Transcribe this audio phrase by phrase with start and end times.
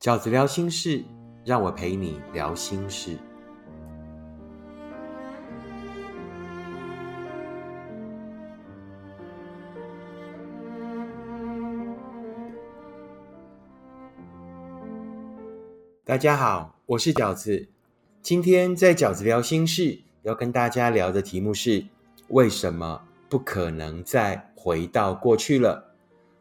[0.00, 1.04] 饺子聊心事，
[1.44, 3.18] 让我陪你聊心事。
[16.02, 17.68] 大家好，我是饺子。
[18.22, 21.84] 今天在饺子聊心事，要跟大家聊的题目是：
[22.28, 25.89] 为什么不可能再回到过去了？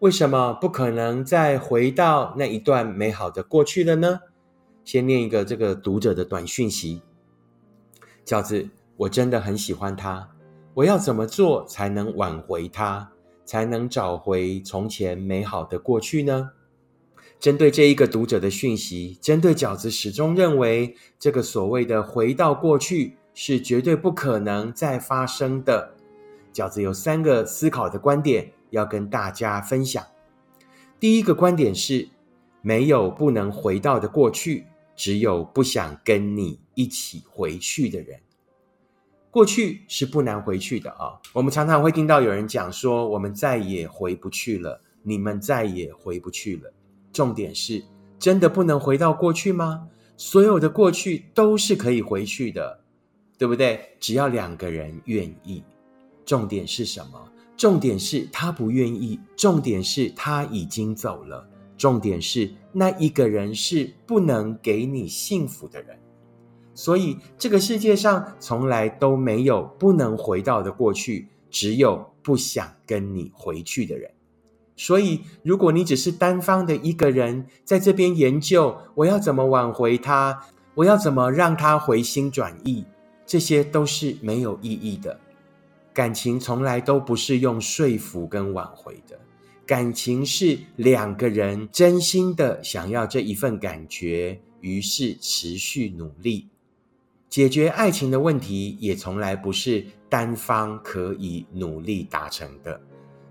[0.00, 4.20] 为什么不可能再回到那一段美好的过去了呢？
[4.82, 7.02] 先念一个这个读者的短讯息：
[8.24, 10.30] 饺子，我真的很喜欢他，
[10.72, 13.12] 我要怎么做才能挽回他，
[13.44, 16.52] 才能找回从前美好的过去呢？
[17.38, 25.92] 针对这一个读者的讯息，针对饺子始终认为这个所谓的回到过去是绝对不可能再发生的。
[26.54, 28.50] 饺子有三个思考的观点。
[28.70, 30.04] 要跟大家分享，
[30.98, 32.08] 第一个观点是：
[32.62, 38.20] 没有不能回到的过去，只有不想跟你一起回去的人。
[39.30, 41.14] 过去是不难回去的啊！
[41.32, 46.72] 我们常常会听到有人讲说：“我们再也回不去了，你们再也回不去了。”
[47.12, 47.84] 重点是：
[48.18, 49.88] 真的不能回到过去吗？
[50.16, 52.80] 所有的过去都是可以回去的，
[53.38, 53.96] 对不对？
[54.00, 55.62] 只要两个人愿意。
[56.26, 57.32] 重点是什么？
[57.60, 65.98] 重点是他不愿意，重点是他已经走了，重点是那一个人是不能给你幸福的人，
[66.72, 74.10] 所以这个世界上从来都没有不能回到的过去，只有不想跟你回去的人。
[74.74, 82.86] 所以，如果你只是单方的一个人在这边研究，我要怎么挽回他，我要怎么让他回心转意，
[83.26, 85.20] 这些都是没有意义的。
[85.92, 89.18] 感情从来都不是用说服跟挽回的，
[89.66, 96.48] 感情是两个人真心的想要这一份感觉，于是持续努力
[97.28, 102.80] 解决爱情的问题，也从来不是单方可以努力达成的。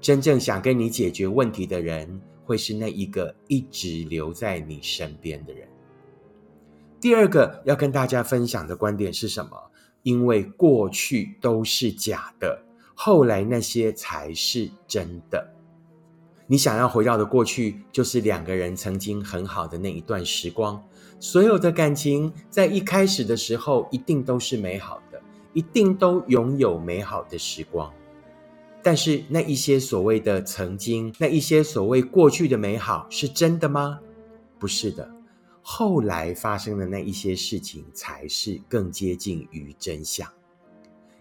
[0.00, 5.66] 真正想跟你解决问题的人，会是那一个一直留在你身边的人。
[7.00, 9.56] 第二个要跟大家分享的观点是什么？
[10.06, 12.62] 因为过去都是假的，
[12.94, 15.44] 后来那些才是真的。
[16.46, 20.80] 你想要回到的过去，就是两个人曾经很好的那一段时光。
[21.18, 25.20] 所有的感情在一开始的时候，一定都是美好的，
[25.52, 27.92] 一定都拥有美好的时光。
[28.84, 33.98] 但是那一些所谓的曾经，那一些所谓过去的美好，是真的吗？
[34.60, 35.15] 不是的。
[35.68, 40.30] 后来发生的那一些事情，才是更接近于真相。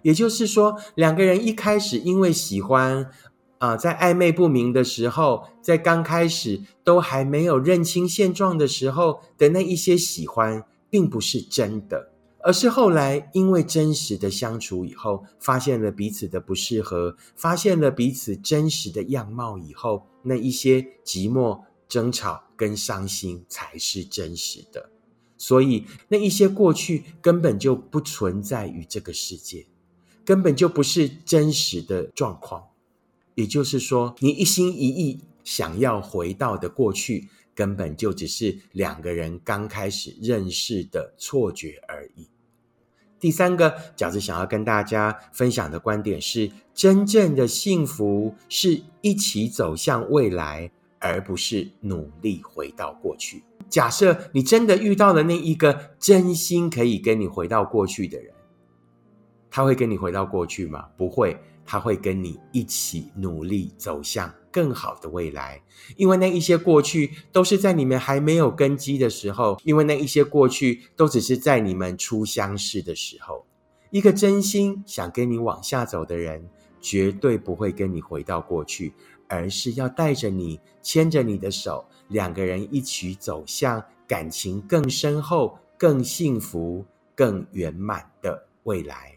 [0.04, 3.10] 也就是说，两个人一开始因为喜欢
[3.58, 12.12] 啊，在暧昧不明的时候，在刚开始都还没有认清现状的时候的那一些喜欢，并不是真的，
[12.44, 21.62] 而是后来因为真实的相处以后，发现了彼此的不适合，发现了彼此真实的样貌以后，那一些寂寞。
[21.88, 24.90] 争吵跟伤心才是真实的，
[25.38, 29.68] 所以那一些过去根本就不存在于这个世界，
[30.24, 32.68] 根本就不是真实的状况。
[33.36, 42.28] 也就是说，你一心一意想要回到的过去，根本就只是两个人刚开始认识的错觉而已。
[43.20, 50.72] 第三个饺子想要跟大家分享的观点是：真正的幸福是一起走向未来。
[51.12, 53.44] 而不是努力回到过去。
[53.70, 58.34] 假设你真的遇到了那一个真心可以跟你回到过去的人，
[59.50, 60.88] 他会跟你回到过去吗？
[60.98, 65.62] 不会，他会跟你一起努力走向更好的未来。
[65.98, 73.46] 因为那一些过去都是在你们还没有根基的时候，因为那一些过去都只是在你们初相识的时候。
[73.90, 76.48] 一个真心想跟你往下走的人，
[76.82, 78.94] 绝对不会跟你回到过去。
[79.28, 86.86] 而是要带着你，牵着你的手，两个人一起走向感情更深厚、更幸福、
[87.16, 89.14] 更圆满的未来。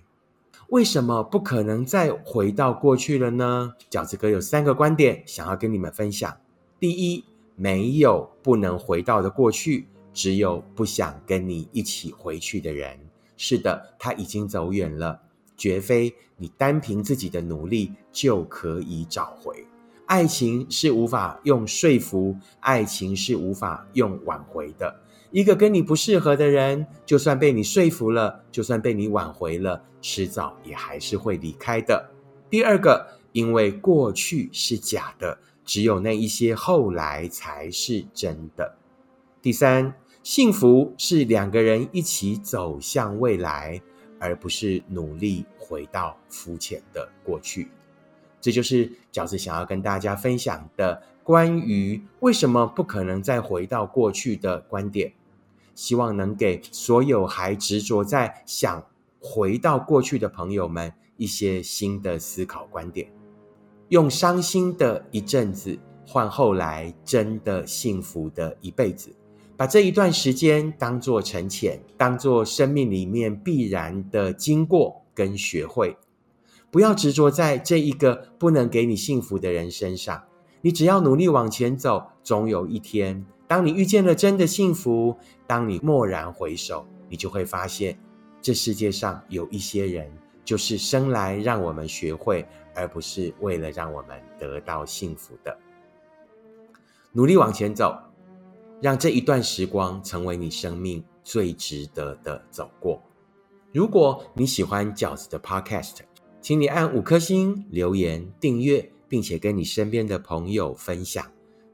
[0.69, 3.75] 为什么不可能再回到过去了呢？
[3.91, 6.37] 饺子哥有三个观点想要跟你们分享。
[6.79, 7.25] 第一，
[7.57, 12.99] 没有不能回到的过去，只有不想跟你一起回去的人。
[13.39, 15.23] 是的，他已经走远了，
[15.57, 19.65] 绝非你单凭自己的努力就可以找回。
[20.09, 25.03] 爱情是无法用说服，爱情是无法用挽回的。
[25.31, 32.09] 一个跟你不适合的人，就算被你说服了，就算被你挽回了，迟早也还是会离开的。
[32.49, 38.79] 第二个，因为过去是假的，只有那一些后来才是真的。
[39.43, 43.79] 第三，幸福是两个人一起走向未来，
[44.19, 47.69] 而不是努力回到肤浅的过去。
[48.41, 55.13] 这就是饺子想要跟大家分享的关于为什么不可能再回到过去的观点。
[55.75, 58.85] 希望能给所有还执着在想
[59.21, 63.09] 回到过去的朋友们一些新的思考观点，
[63.89, 69.15] 用伤心的一阵子换后来真的幸福的一辈子，
[69.57, 75.97] 把这一段时间当做沉潜，当做生命里面必然的经过跟学会，
[76.71, 80.23] 不要执着在这一个不能给你幸福的人身上，
[80.61, 83.25] 你只要努力往前走，总有一天。
[83.47, 85.17] 当你遇见了真的幸福，
[85.47, 87.99] 当你蓦然回首，你就会发现，
[88.43, 90.13] 这世界上有一些人，
[90.45, 95.59] 就是生来让我们学会，而不是为了让我们得到幸福的。
[97.13, 97.97] 努力往前走，
[98.83, 103.03] 让这一段时光成为你生命最值得的走过。
[103.73, 106.01] 如果你喜欢饺子的 Podcast，
[106.41, 111.25] 请你按五颗星、留言、订阅，并且跟你身边的朋友分享。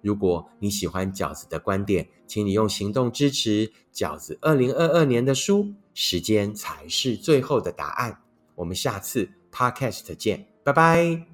[0.00, 5.72] 如果你喜欢饺子的观点，请你用行动支持饺子二零二二年的书。
[5.96, 8.18] 时间才是最后的答案。
[8.56, 11.24] 我们下次 Podcast 见，拜拜。